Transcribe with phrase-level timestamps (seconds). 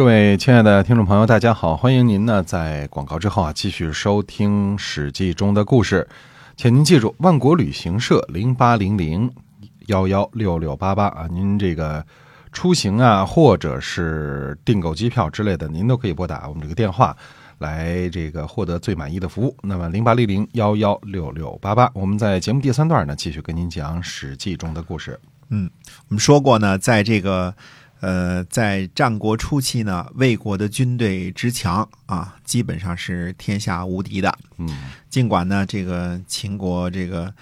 [0.00, 1.76] 各位亲爱的听众朋友，大家好！
[1.76, 6.08] 欢迎您呢在广告之后啊继续收听《史记》中的故事，
[6.56, 9.30] 请您记住万国旅行社零八零零
[9.88, 12.02] 幺幺六六八八啊，您这个
[12.50, 17.14] 出行啊或者是订购机票之类的，您都可以拨打我们这个电话
[17.58, 19.54] 来这个获得最满意的服务。
[19.62, 25.20] 那么零八零零幺幺六六八八，我们在节目第三段呢继续跟您讲《史记》中的故事。
[25.50, 25.68] 嗯，
[26.08, 27.54] 我们说过呢，在这个。
[28.00, 34.38] 呃，在战国初期呢，魏国的军队之强啊，基本上是天下无敌的。
[34.56, 34.68] 嗯，
[35.10, 37.32] 尽管呢，这个秦国这个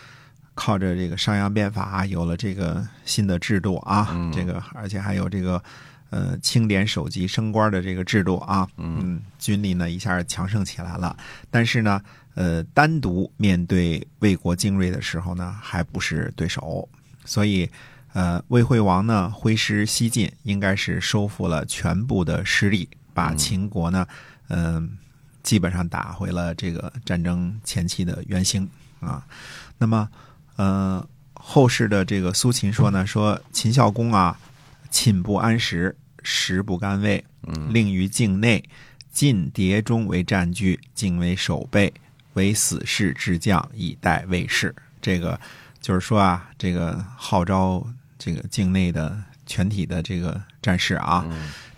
[0.55, 5.62] 靠着这个商鞅变法有了这个新的制度啊，这个而且还有这个
[6.10, 11.16] 呃清点首级升官的这个制度啊，嗯，军力呢一下强盛起来了。
[11.52, 12.02] 但是呢，
[12.34, 16.88] 呃，单独面对魏国精锐的时候呢，还不是对手，
[17.25, 17.70] 所以。
[18.15, 24.07] 呃，魏惠王呢挥师西进，应该是收复了全部的失地，把秦国呢，
[24.48, 24.97] 嗯，
[25.43, 29.25] 基本上打回了这个战争前期的原形啊。
[29.77, 30.09] 那么，
[30.56, 34.37] 呃，后世的这个苏秦说呢，说秦孝公啊，
[34.91, 37.22] 寝不安食，食不甘味，
[37.69, 38.65] 令于境内
[39.12, 41.93] 进迭中为战据，境为守备，
[42.33, 44.75] 为死士之将，以待卫士。
[45.00, 45.39] 这个
[45.81, 47.87] 就是说啊，这个号召。
[48.19, 49.16] 这个境内的
[49.47, 51.24] 全体的这个战士啊，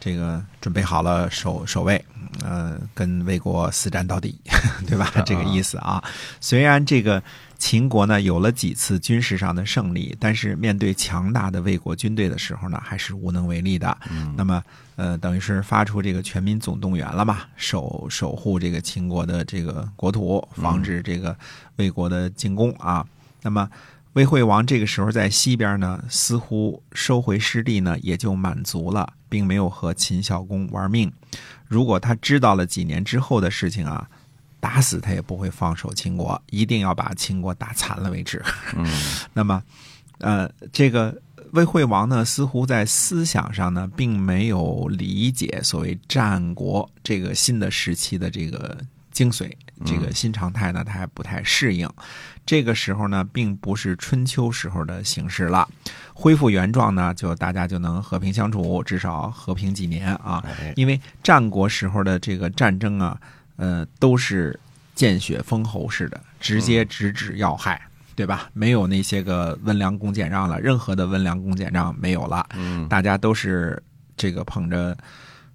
[0.01, 2.03] 这个准备好了守守卫，
[2.43, 4.41] 呃，跟魏国死战到底，
[4.89, 5.13] 对吧？
[5.25, 6.03] 这个意思啊。
[6.41, 7.23] 虽然这个
[7.59, 13.97] 秦国呢有了几次军事上的胜利，但是面对强大的魏国军队的时候呢，还是无能为力的。
[14.37, 14.65] 那么，
[14.97, 21.37] 呃，等于是发出这个全民总动员了嘛，守守护这个秦国的这个国土，防止这个
[21.77, 23.07] 魏国的进攻啊。
[23.43, 23.69] 那么。
[24.15, 31.13] 魏惠王这个时候在西边呢，似乎收回失地呢，也就满足了，并没有和秦孝公玩命。
[31.69, 34.09] 如果他知道了几年之后的事情啊，
[34.59, 38.45] 打死他也不会放手秦国，一定要把秦国打残了为止。
[38.77, 38.85] 嗯，
[39.33, 39.63] 那么，
[40.19, 41.17] 呃，这个
[41.53, 48.77] 魏惠王呢，似乎在思想上呢，并没有理解所谓战国这个新的时期的这个。
[49.13, 49.53] 精髓，
[49.85, 51.89] 这个新常态呢，他还不太适应。
[52.45, 55.69] 这个时候呢，并不是春秋时候的形式了。
[56.13, 60.45] 恢复原状呢，就大家就能和平相处，至少和平几年啊。
[60.77, 63.21] 因为战国时候的这个战争啊，
[63.57, 64.59] 呃，都是
[64.95, 67.81] 见血封喉式的，直接直指要害，
[68.15, 68.51] 对吧？
[68.53, 72.47] 没有那些个温良恭俭让了，任何的温良恭俭让没有了。
[72.55, 73.83] 嗯，大家都是
[74.17, 74.97] 这个捧着。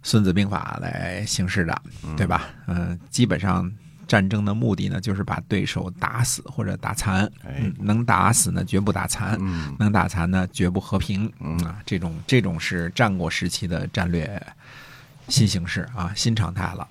[0.07, 1.81] 《孙子兵法》来行事的，
[2.15, 2.43] 对吧？
[2.67, 3.67] 嗯，基本上
[4.07, 7.29] 战争的目的呢，就是把对手打死或者打残。
[7.43, 9.37] 哎，能打死呢，绝不打残；
[9.77, 11.31] 能打残呢，绝不和平。
[11.39, 14.41] 嗯啊，这种这种是战国时期的战略
[15.29, 16.87] 新形式啊，新常态了。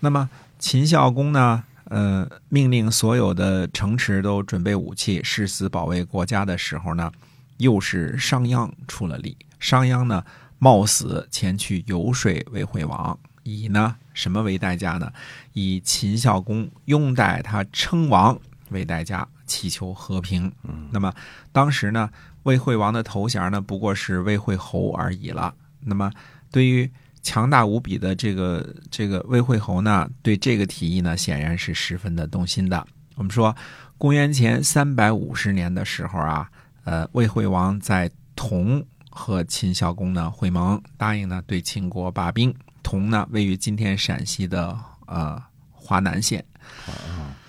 [0.00, 0.28] 那么
[0.58, 7.12] 秦孝公呢，呃，命令所有的城池都准备武器，誓死保卫国家的时候呢，
[7.58, 9.36] 又是商鞅出了力。
[9.58, 10.24] 商鞅呢？
[10.58, 15.12] 冒死前去游说魏惠王，以呢什么为代价呢？
[15.52, 18.38] 以秦孝公拥戴他称王
[18.70, 20.50] 为代价，祈求和平。
[20.64, 21.12] 嗯，那么
[21.52, 22.10] 当时呢，
[22.42, 25.54] 魏惠王的头衔呢不过是魏惠侯而已了。
[25.80, 26.10] 那么
[26.50, 26.90] 对于
[27.22, 32.86] 强大无比的这个这个魏惠侯呢，对这个提议呢，显然是十分的动心的。
[33.14, 33.54] 我们说，
[33.96, 36.50] 公元前三百五十年的时候啊，
[36.84, 38.84] 呃，魏惠王在同。
[39.18, 42.54] 和秦孝公呢会盟，答应呢对秦国罢兵。
[42.86, 45.42] 同呢位于今天陕西的呃
[45.72, 46.44] 华南县。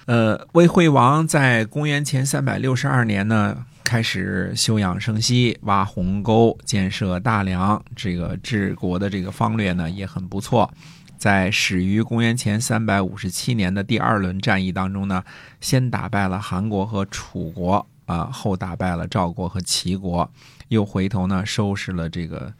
[0.07, 10.73] 呃，魏惠王在公元前三百六十二年呢开始休养生息，挖鸿沟，建设大梁，这个治国的这个方略呢也很不错。
[11.19, 15.23] 在始于公元前三百五十七年的第二轮战役当中呢，
[15.61, 17.85] 先打败了韩国和楚国。
[18.07, 20.31] 啊，后打败了赵国和齐国，
[20.69, 22.53] 又回头呢收拾了这个，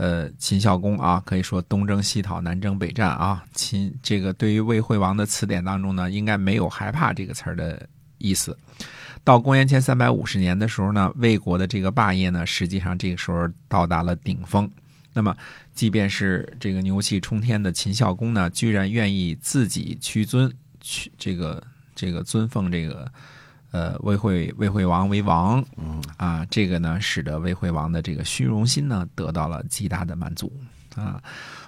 [0.00, 3.44] 呃，秦孝公啊，可以说东征西讨，南征北战啊。
[3.52, 7.86] 秦这个对于魏惠王的词典当中呢，应该没有害怕这个词儿的
[8.16, 8.56] 意思。
[9.22, 14.70] 到公元前三百五十年的时候呢，魏国的这个霸业呢，实际上这个时候到达了顶峰。
[15.12, 15.36] 那么，
[15.74, 21.62] 即便是这个牛气冲天的秦孝公呢，居然愿意自己屈尊，去这个
[21.94, 23.12] 这个尊奉这个。
[23.70, 30.52] 呃，魏惠魏惠王为王，嗯啊，这个呢，使得魏惠王的这个虚荣心呢得到了极大的满足
[30.96, 31.22] 啊。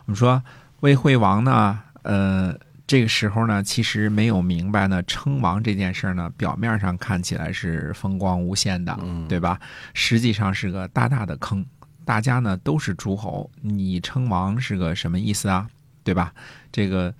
[0.04, 0.42] 我们说
[0.80, 8.98] 魏惠王呢，呃，这个时候呢，其实没有明白呢，称王这件事呢，表面上看起来是风光无限的，
[9.28, 9.60] 对吧？
[9.94, 11.64] 实际上是个大大的坑。
[12.04, 15.68] 大家呢都是诸侯，你称王是个什么意思啊？
[16.02, 16.34] 对吧？
[16.72, 17.14] 这个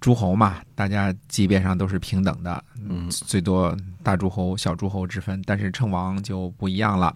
[0.00, 7.14] 诸侯嘛，大家级别上都是平等的，嗯最多大诸侯、小诸侯之分，但是称王就不一样了。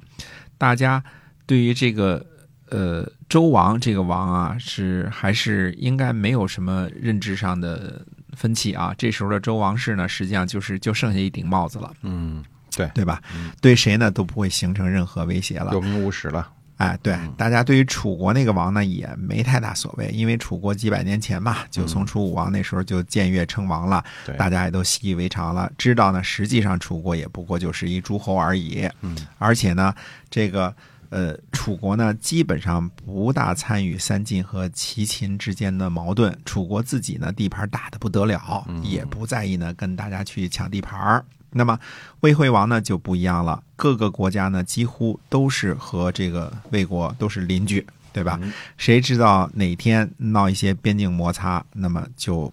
[0.58, 1.02] 大家
[1.46, 2.24] 对于这个
[2.70, 8.04] 呃周王这个王啊，是还是应该没有什么认知上的
[8.36, 8.94] 分歧啊。
[8.96, 12.44] 这时候的周王室呢，实际上就是就剩下一顶帽子了，嗯，
[12.76, 13.20] 对，对吧？
[13.60, 15.80] 对谁呢都不会形成任何威胁了有。
[15.80, 16.48] 名无实了。
[16.82, 28.88] 哎，对，大家对于楚国那个王呢也没太大所谓，因为楚国几百年前嘛，就从楚武王那时候就僭越称王了，对，大家也都习以为常了，知道呢，实际上楚国也不过就是一诸侯而已。
[29.02, 29.94] 嗯，而且呢，
[30.28, 30.74] 这个
[31.10, 41.24] 呃，楚国呢基本上不大参与三晋和齐秦之间的矛盾，楚国自己呢地盘大的不得了，也不在意呢跟大家去抢地盘儿。
[41.52, 41.78] 那么
[42.20, 48.38] 魏惠王呢就不一样了，各个国家呢几乎都是和这个魏国都是邻居，对吧？
[48.42, 52.52] 嗯谁知道哪天闹一些边境摩擦，那么就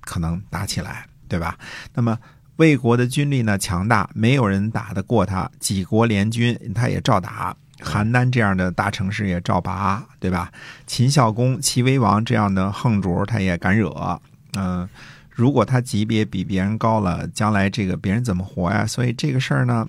[0.00, 1.58] 可能打起来，对吧？
[1.94, 2.18] 那么
[2.56, 7.56] 魏国的军力呢强大，没有人打得过他，几国联军他也照打。
[7.82, 10.50] 邯郸这样的大城市也照拔，对吧？
[10.86, 14.18] 秦孝公、齐威王这样的横主他也敢惹，
[14.54, 14.88] 嗯、
[15.36, 18.86] 如果他级别比别人高了，将来这个别人怎么活呀？
[18.86, 19.86] 所以这个事儿呢，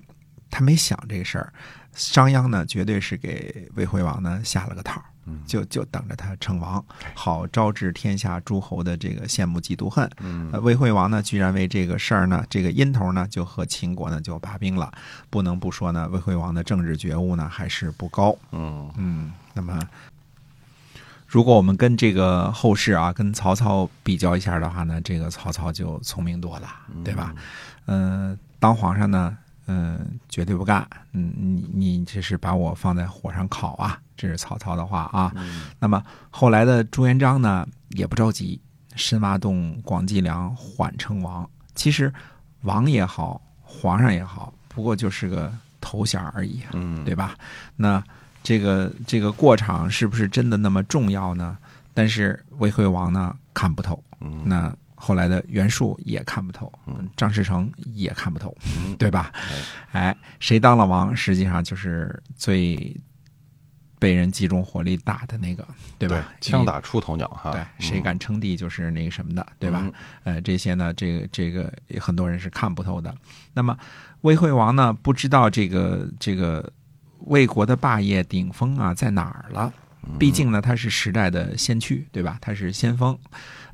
[0.52, 1.54] 他没想这个事儿。
[1.94, 5.02] 商鞅呢，绝对是给魏惠王呢下了个套
[5.46, 6.84] 就就等着他称王，
[7.14, 10.10] 好招致天下诸侯的这个羡慕嫉妒恨。
[10.20, 14.92] 嗯呃魏惠王呢，居然为这个事儿呢，这个因头呢，就和秦国呢就罢兵了。
[15.30, 18.38] 不能不说呢，魏惠王的政治觉悟呢还是不高。
[18.52, 19.80] 嗯嗯，那么
[21.28, 26.68] 如果我们跟这个后世啊，跟曹操比较一下的话呢，这个曹操就聪明多了，
[27.04, 27.36] 对吧？
[27.86, 30.88] 嗯、当皇上呢，嗯、绝对不干。
[31.12, 34.00] 嗯，你你这是把我放在火上烤啊！
[34.16, 35.32] 这是曹操的话啊。
[35.36, 38.60] 嗯那么后来的朱元璋呢，也不着急，
[38.96, 41.48] 深挖洞、广积粮，缓称王。
[41.76, 42.12] 其实
[42.62, 46.72] 王也好，皇上也好，不过就是个头衔而已啊。
[46.74, 47.36] 嗯，对吧？
[47.76, 48.02] 那
[48.48, 51.58] 这个这个过场是不是真的那么重要呢？
[51.94, 59.34] 但是魏惠王呢看不透，嗯那后来的袁术也看不透，嗯张士诚也看不透，嗯对吧？
[59.92, 62.96] 哎，谁当了王，实际上就是最
[64.00, 65.68] 被人集中火力打的那个，
[66.00, 66.32] 对吧？
[66.40, 67.52] 枪打出头鸟哈。
[67.52, 69.92] 对，嗯谁敢称帝就是那个什么的，对吧？？
[70.24, 71.70] 呃，这些呢，这个这个
[72.00, 73.14] 很多人是看不透的。
[73.54, 73.78] 那么
[74.22, 76.72] 魏惠王呢，不知道这个这个
[77.22, 79.74] 魏国的霸业顶峰啊在哪儿了。
[80.18, 82.38] 毕竟呢，它是时代的先驱，对吧？
[82.40, 83.18] 它是先锋，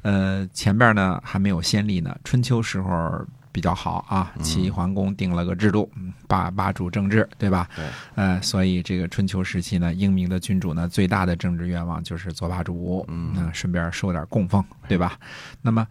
[0.01, 2.15] 呃，前边呢还没有先例呢。
[2.23, 7.69] 春秋时候比较好啊，齐桓公定了个制度，嗯霸霸主政治，对吧？
[7.75, 7.85] 对，
[8.15, 15.19] 呃，所以这个春秋时期呢，英明的君主呢，最大的政治愿望就是做霸主，嗯那顺便收点供奉，对吧？
[15.61, 15.85] 那么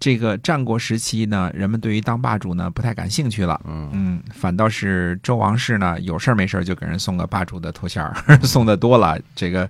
[0.00, 9.68] 这个战国时期呢，人们对于当霸主呢不太感兴趣了，嗯嗯，反倒是周王室呢，有事儿没事儿就给人送个霸主的头衔儿， 送的多了，这个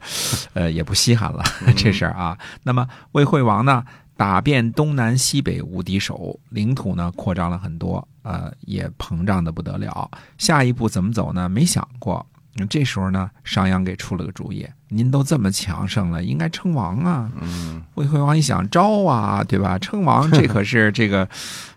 [0.54, 1.42] 呃也不稀罕了
[1.76, 2.38] 这事儿啊。
[2.62, 3.84] 那么魏惠王呢，
[4.16, 10.08] 打遍东南西北无敌手，领土呢扩张了很多，呃，也膨胀的不得了。
[10.38, 11.48] 下一步怎么走呢？
[11.48, 12.24] 没想过。
[12.56, 17.30] 嗯这时候呢，商鞅给出了个主意：您都这么强盛了，应该称王啊。
[17.40, 19.78] 嗯魏惠王一想，招啊，对吧？
[19.78, 21.28] 称王这可是这个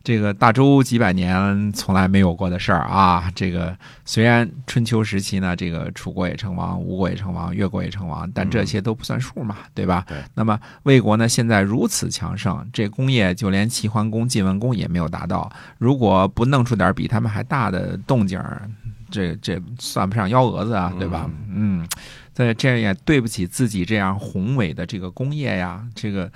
[0.03, 3.31] 这个大周几百年从来没有过的事儿啊。
[3.35, 10.03] 这个虽然春秋时期呢，这个楚国也称王，吴国也称王，越国也称王，但这些都不算数嘛，对吧？
[10.07, 15.51] 对那么魏国呢，现在如此强盛，这工业就连齐桓公、晋文公也没有达到。
[15.77, 18.67] 如果不弄出点比他们还大的动静儿，
[19.13, 21.29] 这这算不上幺蛾子啊，对吧？
[21.47, 21.87] 嗯，
[22.33, 26.31] 这这样也对不起自己这样宏伟的这个工业呀，这个。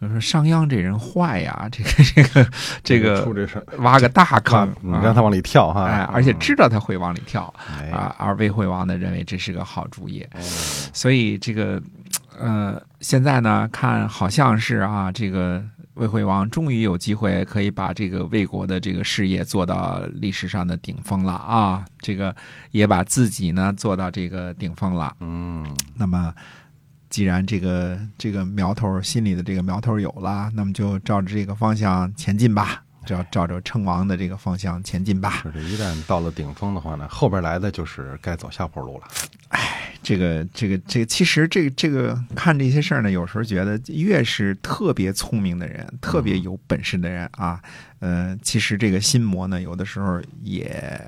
[0.00, 2.50] 就说商鞅这人坏呀，这个这个
[2.82, 5.84] 这个出这事，挖个大坑，你让他往里跳哈。
[5.84, 10.40] 哎，而且知道他会往里跳哎啊，而魏惠王呢认为这是个好主意，哦
[10.92, 11.80] 所以这个
[12.36, 15.62] 呃，现在呢看好像是啊，这个
[15.94, 22.34] 魏惠王终于有机会可以把这个魏国的这个事业做到历史上的顶峰了啊，这个
[22.70, 25.14] 也把自己呢做到这个顶峰了。
[25.20, 26.34] 嗯那么，
[27.10, 35.42] 既然这个这个苗头心里的这个苗头有了，那么就照着这个方向前进吧，照照着称王的这个方向前进吧。
[35.44, 39.04] 就是这一旦到了顶峰的话呢，后边来的就是该走下坡路了。
[40.02, 47.62] 这个这个这个，其实这个这个看这些事儿呢，有时候觉得越是特别聪明的人，特别有本事的人啊，
[48.00, 51.00] 呃，其实这个心魔呢，有的时候也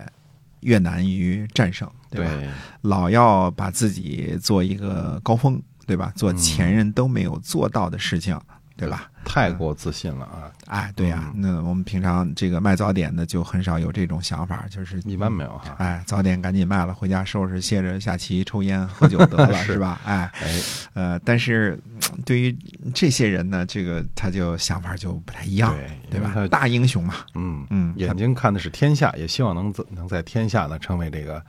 [0.60, 2.30] 越难于战胜，对吧？
[2.30, 2.48] 对，
[2.82, 6.12] 老要把自己做一个高峰，对吧？
[6.14, 8.40] 做嗯前人都没有做到的事情，
[8.76, 9.10] 对吧？
[9.24, 15.74] 太过自信了啊，哎，对呀、嗯那我们平常这个卖早点的就很少有这种想法，就是一般没有哈。
[15.78, 19.98] 哎，早点赶紧卖了，回家收拾歇着下棋、抽烟、喝酒得了， 是是吧？
[20.04, 20.60] 哎，哎，
[20.92, 21.78] 呃，但是
[22.12, 22.56] 嗯对于
[22.94, 25.74] 这些人呢，这个他就想法就不太一样，
[26.10, 26.20] 对吧？
[26.20, 31.42] 对因为他大英雄嘛，嗯嗯眼睛看的是天下，也希望能能在天下呢成为这个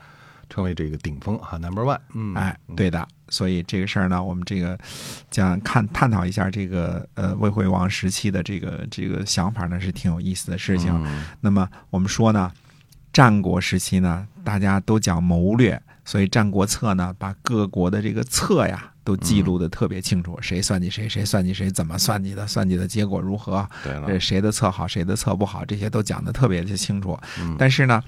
[0.49, 1.99] 成为这个顶峰哈，number one。
[2.13, 3.07] 嗯，哎，对的。
[3.29, 4.77] 所以这个事儿呢，我们这个
[5.31, 10.91] 讲看探讨一下这个呃魏惠王时期的这个这个想法呢，是挺有意思的事情。
[11.03, 12.51] 嗯那么我们说呢，
[13.11, 23.67] 战国时期呢，大家都讲谋略，所以《战国策》呢，把各国的这个策呀都记录的特别清楚，谁算计谁，谁算计谁，怎么算计的，算计的结果如何，
[24.05, 27.17] 对谁的策好，谁的策不好，这些都讲的特别的清楚。
[27.39, 28.03] 嗯但是呢，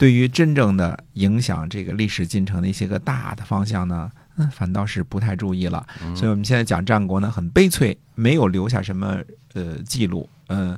[0.00, 5.86] 对于真正的影响这个历史进程的一些个大的方向呢，嗯，反倒是不太注意了。
[6.02, 9.18] 嗯所以我们现在讲战国呢，很悲催，没有留下什么
[9.52, 10.26] 呃记录。
[10.46, 10.74] 嗯、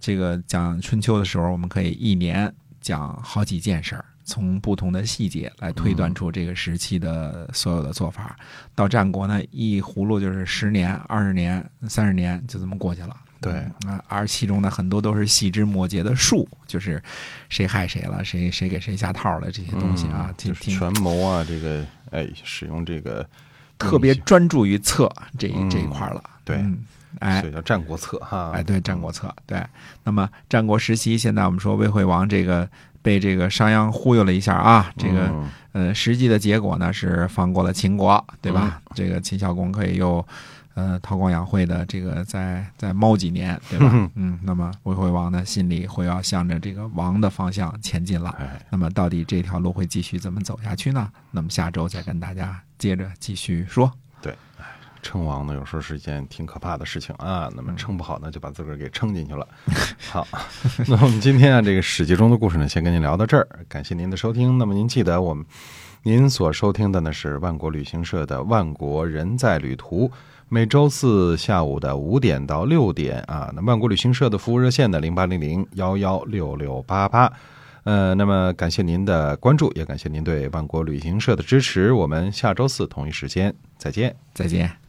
[0.00, 2.50] 这个讲春秋的时候，我们可以一年
[2.80, 8.34] 讲好几件事儿，从不同的细节来推断出这个时期的所有的做法。
[8.74, 13.14] 到战国呢，一葫芦就是十年、二十年、三十年，就这么过去了。
[13.40, 13.52] 对
[13.86, 17.02] 啊，而其中呢，很多都是细枝末节的术，就是
[17.48, 23.24] 谁害谁了，谁谁给谁下套了这些东西啊，嗯就是权谋啊，这个哎，使用这个
[23.78, 26.22] 特别专注于策这嗯这一块了。
[26.44, 26.78] 对嗯，
[27.20, 28.52] 哎些所以叫战国策哈。
[28.54, 29.62] 哎，对，战国策，对。
[30.02, 32.68] 那么战国时期，现在我们说魏惠王这个
[33.02, 38.80] 被这个商鞅忽悠了一下啊，这个嗯呃，实际的结果呢是放过了秦国，对吧？
[38.86, 40.26] 嗯这个秦孝公可以又
[40.74, 44.10] 呃韬光养晦的这个再再猫几年， 对吧？
[44.14, 48.30] 嗯，那么魏惠王呢心里会要向着这个王的方向前进了。
[48.38, 51.10] 哎，那么到底这条路会继续怎么走下去呢？
[51.30, 53.92] 那么下周再跟大家接着继续说。
[55.02, 57.50] 称王呢，有时候是一件挺可怕的事情啊。
[57.54, 59.46] 那么称不好呢，就把自个儿给撑进去了。
[60.10, 60.26] 好，
[60.88, 63.46] 那我们今天啊，这个史记中的故事呢，先跟您聊到这儿。
[63.68, 64.58] 感谢您的收听。
[64.58, 65.44] 那么您记得我们，
[66.02, 70.08] 您所收听的呢是万国旅行社的《万国人在旅途》，
[70.48, 73.52] 每周四下午的五点到六点啊。
[73.54, 77.32] 那万国旅行社的服务热线呢，零八零零幺幺六六八八。
[77.84, 81.90] 呃，那么感谢您的关注，也感谢您对万国旅行社的支持。
[81.92, 84.14] 我们下周四同一时间再见。
[84.34, 84.87] 再见。